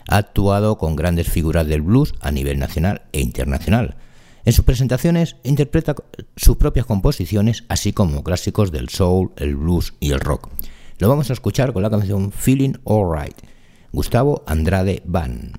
Ha 0.09 0.17
actuado 0.17 0.77
con 0.77 0.97
grandes 0.97 1.29
figuras 1.29 1.65
del 1.65 1.81
blues 1.81 2.15
a 2.19 2.31
nivel 2.31 2.59
nacional 2.59 3.03
e 3.13 3.21
internacional. 3.21 3.95
En 4.43 4.51
sus 4.51 4.65
presentaciones 4.65 5.37
interpreta 5.43 5.95
sus 6.35 6.57
propias 6.57 6.85
composiciones, 6.85 7.63
así 7.69 7.93
como 7.93 8.25
clásicos 8.25 8.73
del 8.73 8.89
soul, 8.89 9.31
el 9.37 9.55
blues 9.55 9.93
y 10.01 10.11
el 10.11 10.19
rock. 10.19 10.49
Lo 10.99 11.07
vamos 11.07 11.29
a 11.29 11.33
escuchar 11.33 11.71
con 11.71 11.81
la 11.81 11.89
canción 11.89 12.33
Feeling 12.33 12.73
Alright. 12.85 13.37
Gustavo 13.93 14.43
Andrade 14.47 15.01
Van. 15.05 15.53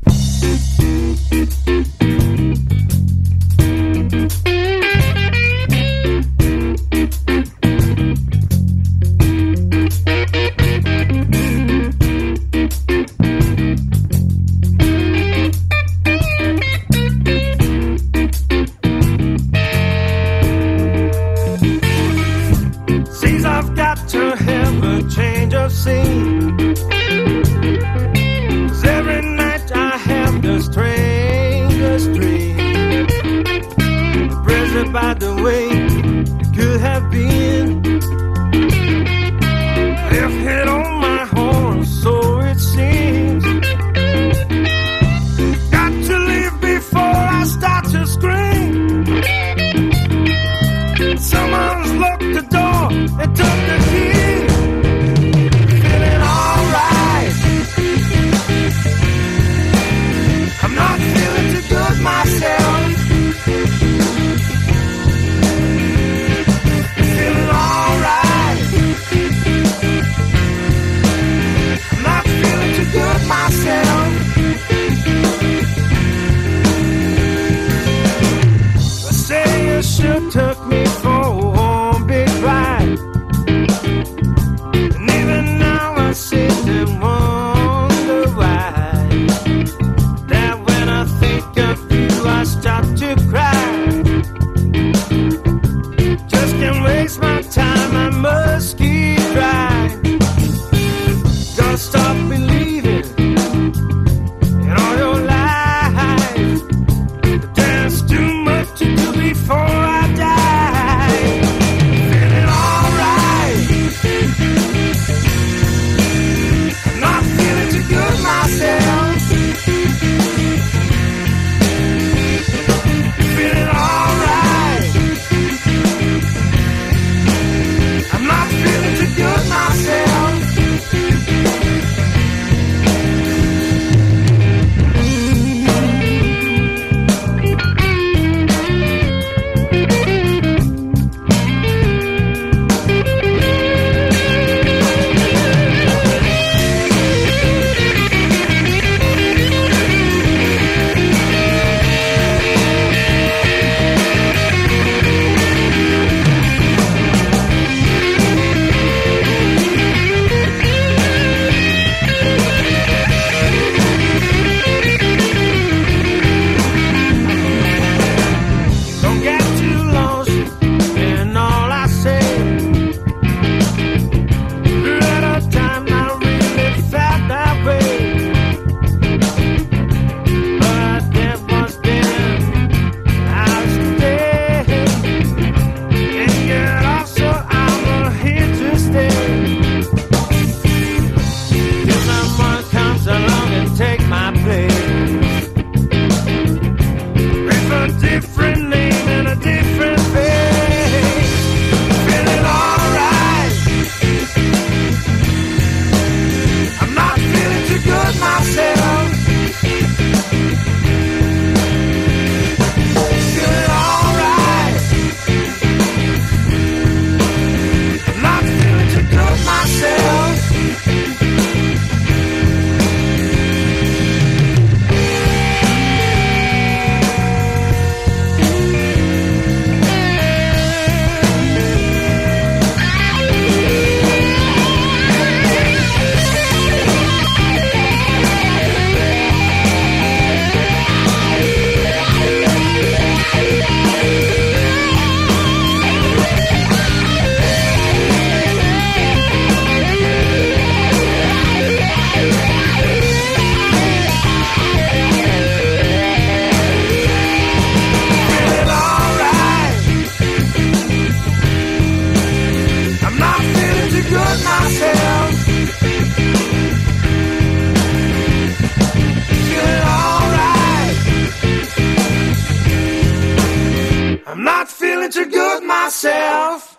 Feeling 274.67 275.11
too 275.11 275.25
good 275.25 275.63
myself. 275.63 276.79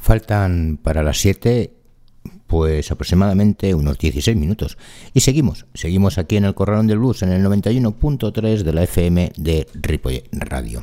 Faltan 0.00 0.78
para 0.82 1.02
las 1.02 1.18
7 1.18 1.80
pues 2.50 2.90
aproximadamente 2.90 3.74
unos 3.74 3.96
16 3.96 4.36
minutos. 4.36 4.76
Y 5.14 5.20
seguimos, 5.20 5.66
seguimos 5.72 6.18
aquí 6.18 6.36
en 6.36 6.44
el 6.44 6.54
Corralón 6.54 6.88
del 6.88 6.98
Blues, 6.98 7.22
en 7.22 7.30
el 7.30 7.44
91.3 7.44 8.62
de 8.62 8.72
la 8.72 8.82
FM 8.82 9.32
de 9.36 9.68
Ripoll 9.74 10.24
Radio. 10.32 10.82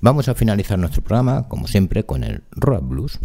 Vamos 0.00 0.28
a 0.28 0.34
finalizar 0.34 0.78
nuestro 0.78 1.02
programa, 1.02 1.48
como 1.48 1.66
siempre, 1.66 2.04
con 2.04 2.22
el 2.22 2.44
Rock 2.52 2.86
Blues. 2.86 3.18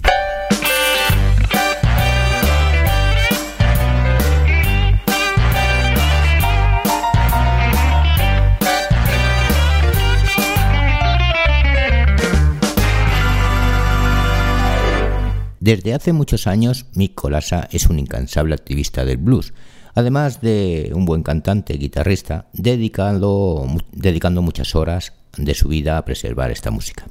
Desde 15.59 15.93
hace 15.93 16.13
muchos 16.13 16.47
años, 16.47 16.85
Mick 16.93 17.15
Colasa 17.15 17.67
es 17.71 17.87
un 17.87 17.99
incansable 17.99 18.55
activista 18.55 19.03
del 19.03 19.17
blues, 19.17 19.53
además 19.93 20.39
de 20.39 20.91
un 20.95 21.03
buen 21.03 21.21
cantante 21.21 21.73
y 21.73 21.77
guitarrista, 21.77 22.47
dedicando, 22.53 23.67
dedicando 23.91 24.41
muchas 24.41 24.73
horas 24.75 25.13
de 25.35 25.53
su 25.53 25.67
vida 25.67 25.97
a 25.97 26.05
preservar 26.05 26.49
esta 26.51 26.71
música. 26.71 27.07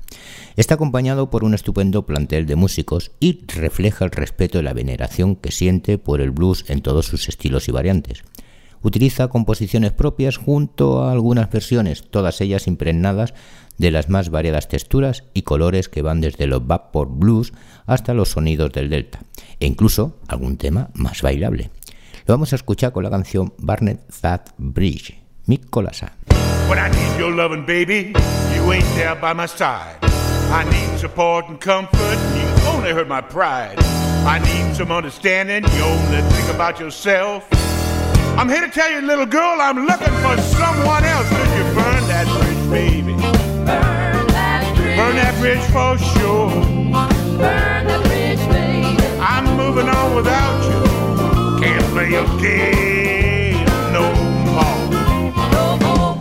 Está 0.56 0.74
acompañado 0.74 1.28
por 1.28 1.44
un 1.44 1.52
estupendo 1.52 2.06
plantel 2.06 2.46
de 2.46 2.56
músicos 2.56 3.10
y 3.20 3.44
refleja 3.46 4.06
el 4.06 4.12
respeto 4.12 4.58
y 4.58 4.62
la 4.62 4.72
veneración 4.72 5.36
que 5.36 5.52
siente 5.52 5.98
por 5.98 6.22
el 6.22 6.30
blues 6.30 6.64
en 6.68 6.80
todos 6.80 7.04
sus 7.04 7.28
estilos 7.28 7.68
y 7.68 7.72
variantes. 7.72 8.24
Utiliza 8.80 9.28
composiciones 9.28 9.92
propias 9.92 10.36
junto 10.36 11.02
a 11.02 11.12
algunas 11.12 11.50
versiones, 11.50 12.04
todas 12.10 12.40
ellas 12.40 12.66
impregnadas 12.66 13.34
de 13.76 13.90
las 13.90 14.08
más 14.08 14.30
variadas 14.30 14.68
texturas 14.68 15.24
y 15.34 15.42
colores 15.42 15.88
que 15.88 16.02
van 16.02 16.20
desde 16.20 16.46
los 16.46 16.66
vapor 16.66 17.08
blues 17.08 17.52
hasta 17.88 18.14
los 18.14 18.28
sonidos 18.28 18.70
del 18.70 18.88
delta, 18.88 19.20
e 19.58 19.66
incluso 19.66 20.18
algún 20.28 20.56
tema 20.56 20.90
más 20.94 21.22
bailable. 21.22 21.70
Lo 22.26 22.34
vamos 22.34 22.52
a 22.52 22.56
escuchar 22.56 22.92
con 22.92 23.02
la 23.02 23.10
canción 23.10 23.54
Barnet 23.58 24.00
That 24.20 24.42
Bridge, 24.58 25.18
Mick 25.46 25.68
Colasa. 25.70 26.12
When 26.68 26.78
I 26.78 26.90
need 26.90 27.18
your 27.18 27.34
loving, 27.34 27.64
baby, 27.64 28.12
you 28.54 28.72
ain't 28.72 28.84
there 28.94 29.14
by 29.14 29.32
my 29.34 29.48
side. 29.48 29.96
I 30.50 30.64
need 30.64 30.98
support 30.98 31.48
and 31.48 31.58
comfort, 31.58 32.18
you 32.36 32.68
only 32.68 32.92
hurt 32.92 33.08
my 33.08 33.22
pride. 33.22 33.78
I 34.26 34.38
need 34.40 34.76
some 34.76 34.92
understanding, 34.92 35.64
you 35.64 35.82
only 35.82 36.20
think 36.30 36.54
about 36.54 36.78
yourself. 36.78 37.48
I'm 38.36 38.48
here 38.48 38.60
to 38.60 38.70
tell 38.70 38.90
you, 38.90 39.00
little 39.00 39.26
girl, 39.26 39.58
I'm 39.60 39.86
looking 39.86 40.14
for 40.22 40.36
someone 40.42 41.04
else. 41.04 41.28
Could 41.30 41.50
you 41.56 41.64
burn 41.74 42.06
that 42.08 42.26
bridge, 42.38 42.70
baby? 42.70 43.12
Burn 43.14 44.26
that 44.28 44.76
bridge. 44.76 44.96
Burn 44.96 45.16
that 45.16 45.40
bridge 45.40 45.64
for 45.72 45.98
sure. 46.20 46.50
Burn 47.38 47.77
without 50.18 50.58
you. 50.68 51.62
Can't 51.62 51.84
play 51.94 52.10
your 52.10 52.26
game 52.40 53.64
no 53.92 54.04
more. 54.50 54.78
No 55.56 55.66
more. 55.84 56.14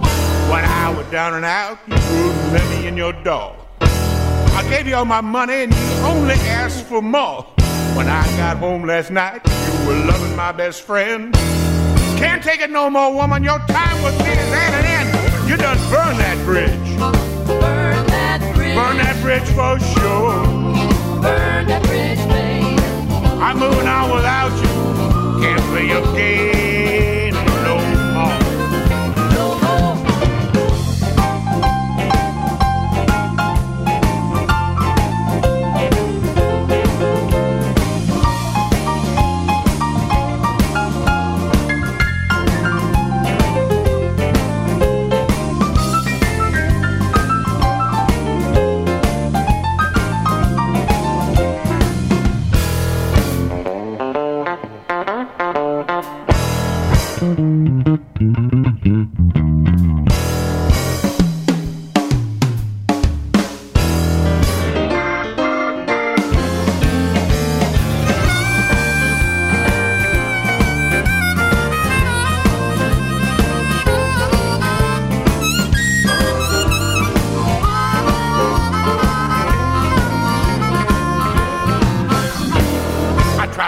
When 0.52 0.64
I 0.64 0.94
was 0.96 1.08
down 1.08 1.34
and 1.34 1.46
out, 1.46 1.80
you 1.88 1.96
wouldn't 1.96 2.54
let 2.54 2.66
me 2.70 2.88
in 2.88 2.96
your 2.96 3.14
door. 3.24 3.56
I 3.82 4.66
gave 4.70 4.88
you 4.88 4.96
all 4.96 5.06
my 5.06 5.22
money 5.22 5.64
and 5.64 5.74
you 5.74 5.90
only 6.14 6.36
asked 6.62 6.86
for 6.86 7.02
more. 7.02 7.44
When 7.98 8.08
I 8.08 8.24
got 8.38 8.58
home 8.58 8.84
last 8.86 9.10
night, 9.10 9.42
you 9.46 9.88
were 9.88 10.00
loving 10.12 10.36
my 10.36 10.52
best 10.52 10.84
friend. 10.84 11.34
Can't 12.22 12.44
take 12.44 12.62
it 12.62 12.70
no 12.70 12.90
more, 12.90 13.12
woman. 13.14 13.44
Your 13.44 13.60
time 13.60 14.04
with 14.04 14.18
me 14.20 14.30
is 14.30 14.54
at 14.64 14.74
an 14.80 14.86
end. 14.98 15.50
You 15.50 15.58
done 15.58 15.78
burn 15.90 16.18
that 16.18 16.38
bridge. 16.46 16.90
Burn 17.48 18.06
that 18.08 18.40
bridge. 18.56 18.76
Burn 18.76 18.98
that 18.98 19.18
bridge 19.24 19.50
for 19.58 19.80
sure. 19.94 20.44
Burn 21.22 21.66
that 21.68 21.84
bridge, 21.84 22.20
I'm 23.40 23.60
moving 23.60 23.88
on 23.88 24.16
without 24.16 24.52
you. 24.62 25.42
Can't 25.42 25.62
play 25.70 25.88
your 25.88 26.02
game 26.16 26.67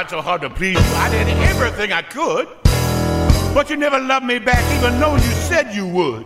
tried 0.09 0.17
so 0.17 0.21
hard 0.21 0.41
to 0.41 0.49
please 0.49 0.73
you. 0.73 0.95
I 0.95 1.09
did 1.09 1.27
everything 1.49 1.91
I 1.91 2.01
could. 2.01 2.47
But 3.53 3.69
you 3.69 3.77
never 3.77 3.99
loved 3.99 4.25
me 4.25 4.39
back, 4.39 4.63
even 4.77 4.99
though 4.99 5.15
you 5.15 5.31
said 5.49 5.73
you 5.73 5.87
would. 5.87 6.25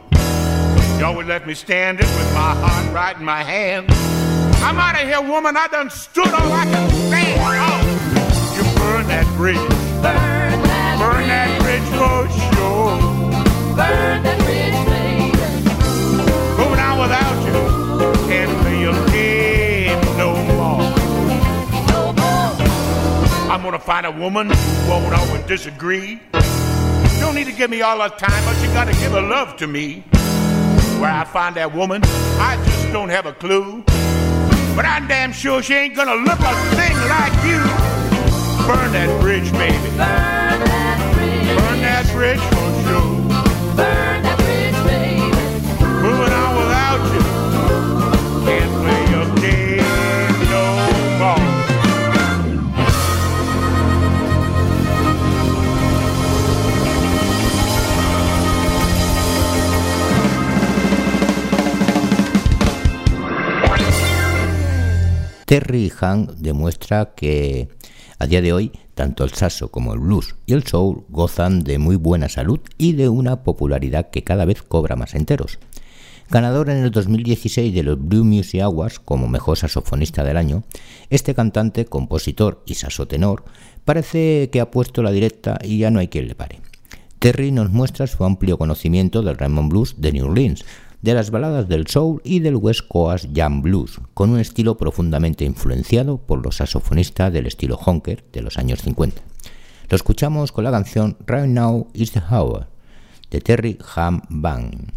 You 1.00 1.06
always 1.06 1.28
left 1.28 1.48
me 1.48 1.54
standing 1.54 2.06
with 2.06 2.34
my 2.34 2.56
heart 2.56 2.94
right 2.94 3.18
in 3.18 3.26
my 3.26 3.44
hand. 3.44 3.88
I'm 4.64 4.78
out 4.80 5.02
of 5.02 5.08
here, 5.08 5.22
woman. 5.22 5.58
I 5.58 5.68
done 5.68 5.90
stood 5.90 6.28
all 6.28 6.52
I 6.52 6.66
can 6.66 6.90
stand. 7.08 7.42
Oh, 7.44 8.56
you 8.56 8.64
burn 8.80 9.08
that 9.08 9.28
bridge. 9.36 9.58
Burn 10.02 10.62
that 10.64 11.00
Burn 11.00 11.28
that 11.28 11.62
bridge 11.62 11.90
for 12.00 12.30
sure. 12.56 12.98
Burn 13.76 14.24
that 14.24 14.40
bridge, 14.46 14.80
baby. 14.88 15.32
Moving 16.58 16.80
on 16.80 17.00
without 17.00 17.38
you. 17.46 18.28
Can't 18.30 18.62
gonna 23.64 23.80
find 23.80 24.05
a 24.05 24.11
woman 24.11 24.49
who 24.49 24.89
won't 24.89 25.14
always 25.14 25.41
disagree. 25.43 26.22
Don't 27.20 27.34
need 27.34 27.45
to 27.45 27.53
give 27.53 27.70
me 27.70 27.82
all 27.82 27.99
her 28.01 28.09
time, 28.09 28.43
but 28.43 28.61
you 28.61 28.68
gotta 28.74 28.91
give 28.91 29.14
her 29.14 29.22
love 29.22 29.55
to 29.57 29.68
me. 29.68 30.01
Where 30.99 31.09
I 31.09 31.24
find 31.24 31.55
that 31.55 31.74
woman, 31.74 32.01
I 32.03 32.61
just 32.66 32.91
don't 32.91 33.09
have 33.09 33.26
a 33.26 33.34
clue. 33.34 33.84
But 34.76 34.86
I'm 34.86 35.07
damn 35.07 35.32
sure 35.32 35.64
she 35.64 35.76
ain't 35.76 35.95
gonna 35.95 36.16
look 36.16 36.39
a 36.39 36.53
thing 36.76 36.97
like 37.07 37.34
you. 37.45 37.59
Burn 38.68 38.91
that 38.91 39.22
bridge, 39.22 39.49
baby. 39.53 39.78
Burn 39.78 39.97
that 39.97 41.14
bridge. 41.16 41.57
Burn 41.57 41.82
that 41.82 42.11
bridge 42.14 42.62
Terry 65.54 65.91
Hank 65.91 66.32
demuestra 66.32 67.14
que 67.14 67.70
a 68.18 68.26
día 68.26 68.41
de 68.41 68.54
hoy 68.54 68.72
tanto 68.95 69.24
el 69.24 69.30
saxo 69.34 69.70
como 69.70 69.93
el 69.93 69.99
blues 69.99 70.34
y 70.47 70.54
el 70.54 70.64
soul 70.64 71.04
gozan 71.10 71.64
de 71.64 71.78
muy 71.78 71.95
buena 71.95 72.28
salud 72.28 72.60
y 72.80 72.93
de 72.93 73.08
una 73.08 73.43
popularidad 73.43 74.10
que 74.10 74.24
cada 74.24 74.45
vez 74.45 74.64
cobra 74.64 74.95
más 74.95 75.14
enteros. 75.14 75.60
Ganador 76.32 76.72
en 76.72 76.84
el 76.84 76.89
2016 76.89 77.72
de 77.72 77.84
los 77.84 78.04
Blue 78.04 78.24
Music 78.24 78.62
Awards 78.62 78.97
como 78.97 79.28
mejor 79.28 79.56
saxofonista 79.56 80.24
del 80.24 80.38
año, 80.38 80.64
este 81.12 81.36
cantante, 81.36 81.86
compositor 81.86 82.64
y 82.66 82.74
saxotenor 82.74 83.45
parece 83.86 84.49
que 84.51 84.60
ha 84.60 84.72
puesto 84.72 85.04
la 85.04 85.12
directa 85.12 85.60
y 85.64 85.78
ya 85.78 85.91
no 85.91 85.99
hay 85.99 86.08
quien 86.08 86.30
le 86.30 86.34
pare. 86.34 86.62
Terry 87.20 87.51
nos 87.51 87.70
muestra 87.70 88.08
su 88.08 88.26
amplio 88.26 88.58
conocimiento 88.58 89.22
del 89.22 89.38
Raymond 89.38 89.70
Blues 89.70 89.95
de 89.99 90.14
New 90.14 90.26
Orleans, 90.26 90.66
de 91.04 91.14
las 91.14 91.32
baladas 91.32 91.68
del 91.68 91.86
soul 91.86 92.22
y 92.24 92.39
del 92.39 92.56
West 92.56 92.88
Coast 92.88 93.26
Jam 93.36 93.62
Blues, 93.62 93.99
con 94.14 94.30
un 94.30 94.39
estilo 94.39 94.78
profundamente 94.78 95.43
influenciado 95.43 96.18
por 96.18 96.43
los 96.43 96.56
saxofonistas 96.58 97.32
del 97.32 97.45
estilo 97.45 97.76
honker 97.76 98.24
de 98.32 98.41
los 98.41 98.58
años 98.58 98.82
50. 98.82 99.22
Lo 99.89 99.95
escuchamos 99.97 100.54
con 100.54 100.64
la 100.64 100.72
canción 100.72 101.18
Right 101.28 101.47
Now 101.47 101.89
is 101.93 102.14
the 102.14 102.22
Hour 102.32 102.68
de 103.30 103.41
Terry 103.41 103.78
Ham 103.95 104.22
Band. 104.30 104.93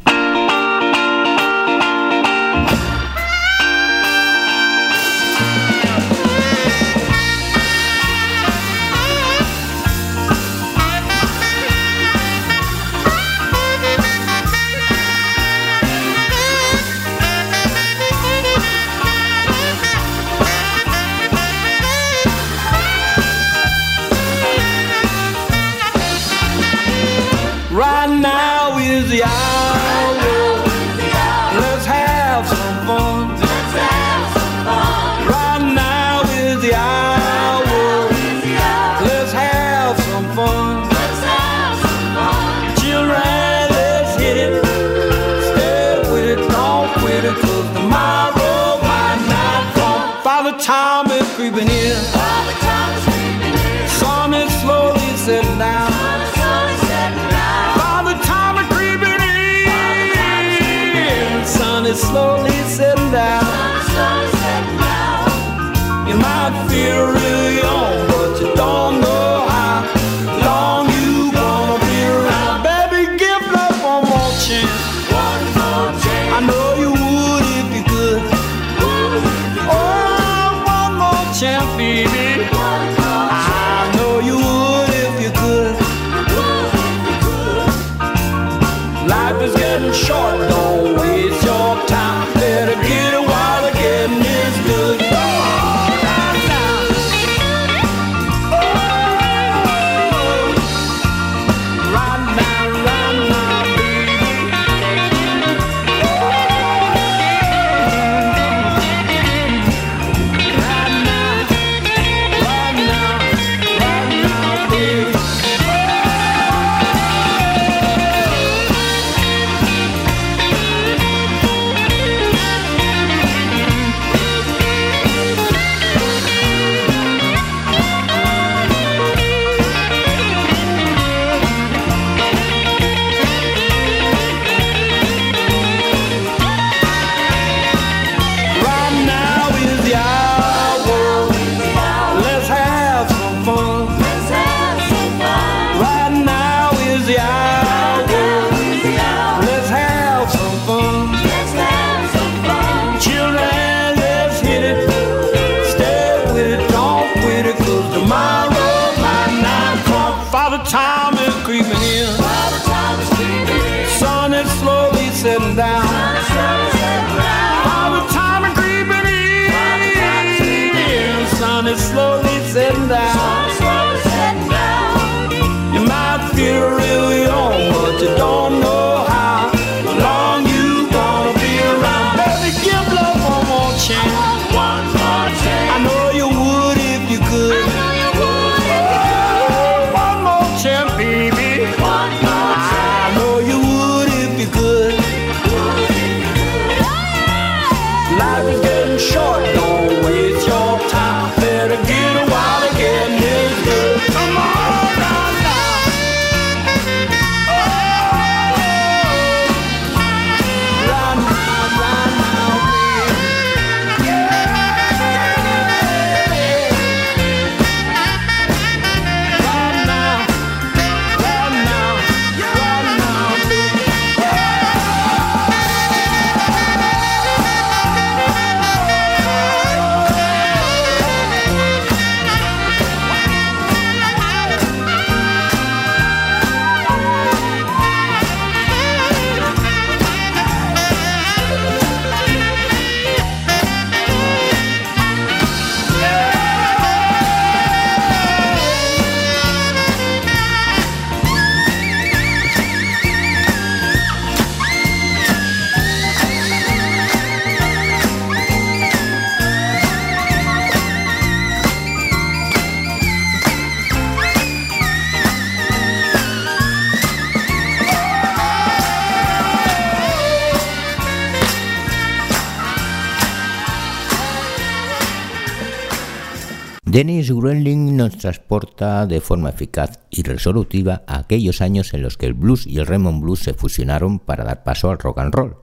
Dennis 276.96 277.30
Groenling 277.30 277.94
nos 277.94 278.16
transporta 278.16 279.06
de 279.06 279.20
forma 279.20 279.50
eficaz 279.50 280.00
y 280.10 280.22
resolutiva 280.22 281.02
a 281.06 281.18
aquellos 281.18 281.60
años 281.60 281.92
en 281.92 282.00
los 282.00 282.16
que 282.16 282.24
el 282.24 282.32
blues 282.32 282.66
y 282.66 282.78
el 282.78 282.86
Raymond 282.86 283.20
Blues 283.20 283.40
se 283.40 283.52
fusionaron 283.52 284.18
para 284.18 284.44
dar 284.44 284.64
paso 284.64 284.88
al 284.88 284.98
rock 284.98 285.18
and 285.18 285.34
roll. 285.34 285.56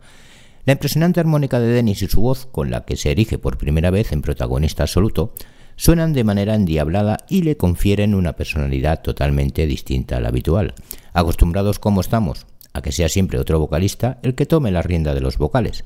La 0.66 0.74
impresionante 0.74 1.20
armónica 1.20 1.60
de 1.60 1.70
Dennis 1.70 2.04
y 2.04 2.08
su 2.08 2.22
voz, 2.22 2.46
con 2.46 2.70
la 2.70 2.86
que 2.86 2.98
se 2.98 3.10
erige 3.10 3.40
por 3.40 3.58
primera 3.58 3.90
vez 3.90 4.12
en 4.12 4.22
protagonista 4.22 4.84
absoluto, 4.84 5.34
suenan 5.76 6.14
de 6.14 6.24
manera 6.24 6.54
endiablada 6.54 7.18
y 7.28 7.42
le 7.42 7.58
confieren 7.58 8.14
una 8.14 8.34
personalidad 8.34 9.02
totalmente 9.02 9.66
distinta 9.66 10.18
a 10.18 10.20
la 10.20 10.28
habitual. 10.28 10.76
Acostumbrados 11.14 11.80
como 11.80 12.02
estamos 12.02 12.46
a 12.74 12.84
que 12.84 12.92
sea 12.92 13.10
siempre 13.10 13.40
otro 13.40 13.58
vocalista 13.58 14.20
el 14.22 14.36
que 14.36 14.46
tome 14.46 14.70
la 14.70 14.84
rienda 14.84 15.16
de 15.16 15.22
los 15.22 15.40
vocales. 15.40 15.84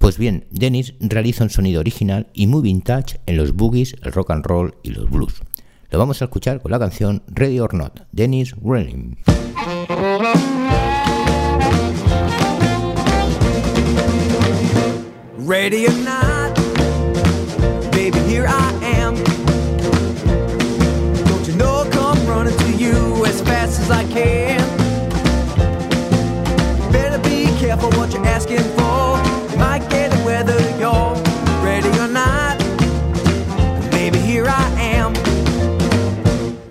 Pues 0.00 0.16
bien, 0.16 0.46
Dennis 0.50 0.94
realiza 0.98 1.44
un 1.44 1.50
sonido 1.50 1.78
original 1.78 2.28
y 2.32 2.46
muy 2.46 2.62
vintage 2.62 3.20
en 3.26 3.36
los 3.36 3.52
boogies, 3.52 3.94
el 4.02 4.12
rock 4.12 4.30
and 4.30 4.46
roll 4.46 4.74
y 4.82 4.92
los 4.92 5.10
blues. 5.10 5.42
Lo 5.90 5.98
vamos 5.98 6.22
a 6.22 6.24
escuchar 6.24 6.62
con 6.62 6.70
la 6.70 6.78
canción 6.78 7.22
Ready 7.28 7.60
or 7.60 7.74
Not, 7.74 8.00
Dennis 8.10 8.54
Grelling. 8.62 9.18
Ready 15.46 15.84
or 15.84 15.92
not. 15.92 16.39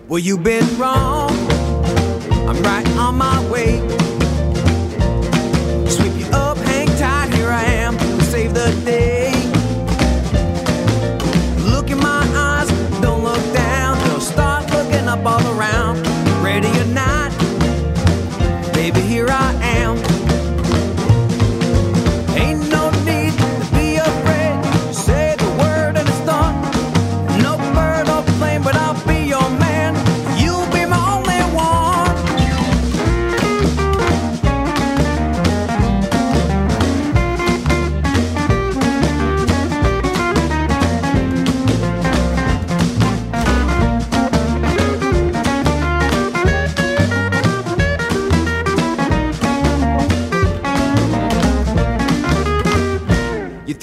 Well, 0.10 0.18
you've 0.18 0.41
been 0.43 0.66
wrong. 0.80 1.30
I'm 2.49 2.60
right 2.64 2.88
on 2.97 3.16
my 3.20 3.47
way. 3.51 3.98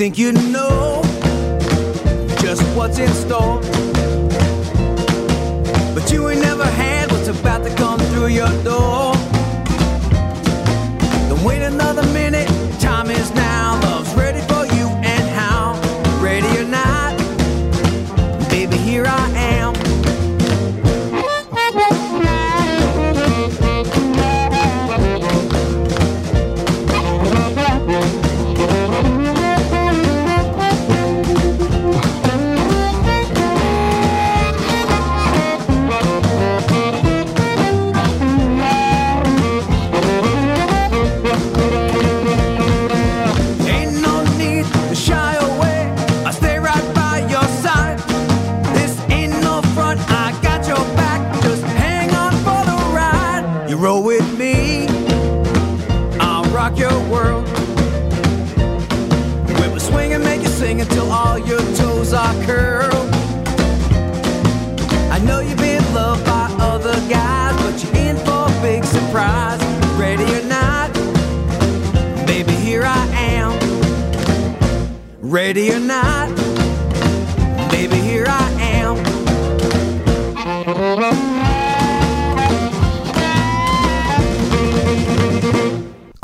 think 0.07 0.18
you 0.18 0.30
know 0.52 1.02
just 2.40 2.62
what's 2.76 2.96
in 3.00 3.09
store. 3.09 3.61
But 5.94 6.12
you 6.12 6.28
ain't 6.28 6.42
never 6.42 6.64
had 6.64 7.11
what's 7.11 7.26
about 7.26 7.64
to 7.64 7.74
come 7.74 7.98
through 7.98 8.28
your 8.28 8.52
door. 8.62 8.86
You 53.68 53.76
roll 53.76 54.04
with 54.04 54.38
me, 54.38 54.86
I'll 56.20 56.44
rock 56.54 56.78
your 56.78 56.96
world. 57.10 57.48
When 59.58 59.72
we 59.72 59.80
swing 59.80 60.12
and 60.12 60.22
make 60.22 60.40
you 60.42 60.48
sing 60.48 60.80
until 60.80 61.10
all 61.10 61.36
your 61.36 61.58
toes 61.74 62.12
are 62.12 62.32
curled. 62.44 63.10
I 65.10 65.18
know 65.18 65.40
you've 65.40 65.58
been 65.58 65.82
loved 65.92 66.24
by 66.24 66.48
other 66.60 66.94
guys, 67.08 67.56
but 67.62 67.82
you're 67.82 67.96
in 68.06 68.16
for 68.18 68.46
a 68.46 68.62
big 68.62 68.84
surprise. 68.84 69.60
Ready 69.98 70.24
or 70.36 70.44
not, 70.44 70.92
baby, 72.24 72.52
here 72.52 72.84
I 72.84 73.04
am. 73.16 73.58
Ready 75.20 75.72
or 75.72 75.80
not. 75.80 76.26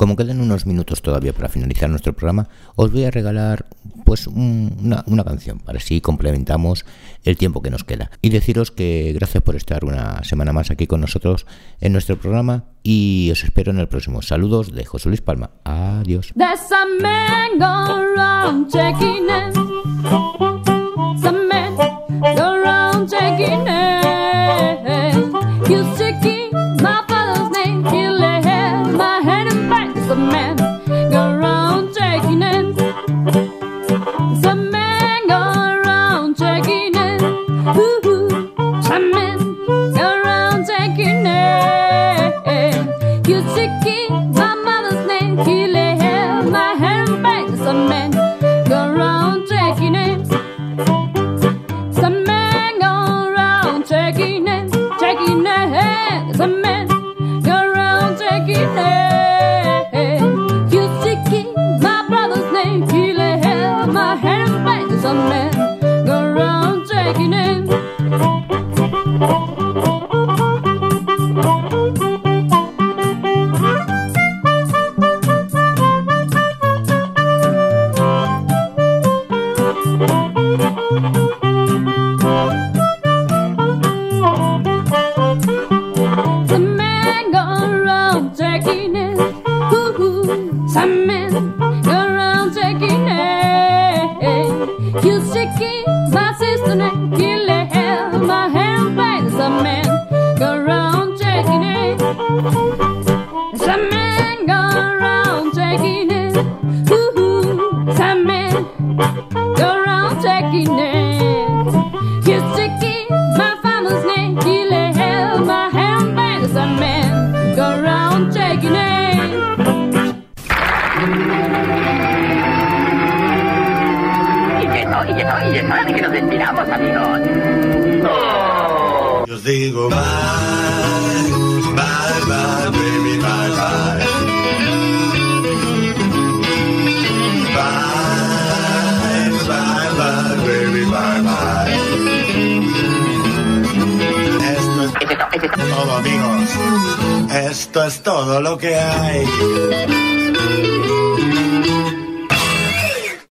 Como 0.03 0.17
quedan 0.17 0.41
unos 0.41 0.67
minutos 0.67 1.01
todavía 1.01 1.33
para 1.33 1.49
finalizar 1.49 1.89
nuestro 1.89 2.13
programa, 2.13 2.49
os 2.75 2.91
voy 2.91 3.05
a 3.05 3.13
regalar 3.13 3.67
pues 4.05 4.27
una, 4.27 5.05
canción 5.25 5.61
para 5.61 5.79
así 5.79 6.01
complementamos 6.01 6.85
el 7.23 7.37
tiempo 7.37 7.63
que 7.63 7.71
nos 7.71 7.85
queda. 7.85 8.11
Y 8.21 8.31
deciros 8.31 8.73
que 8.73 9.13
gracias 9.15 9.45
por 9.45 9.55
estar 9.55 9.85
una 9.85 10.25
semana 10.25 10.53
más 10.53 10.73
aquí 10.73 10.89
con 10.89 11.03
nosotros 11.03 11.47
en 11.81 11.93
nuestro 11.93 12.19
programa 12.19 12.65
y 12.83 13.31
os 13.31 13.45
espero 13.45 13.71
en 13.71 13.79
el 13.79 13.87
próximo. 13.87 14.23
Saludos 14.23 14.73
de 14.73 14.85
José 14.85 15.09
Luis 15.09 15.21
Palma. 15.21 15.51
Adiós. 15.63 16.33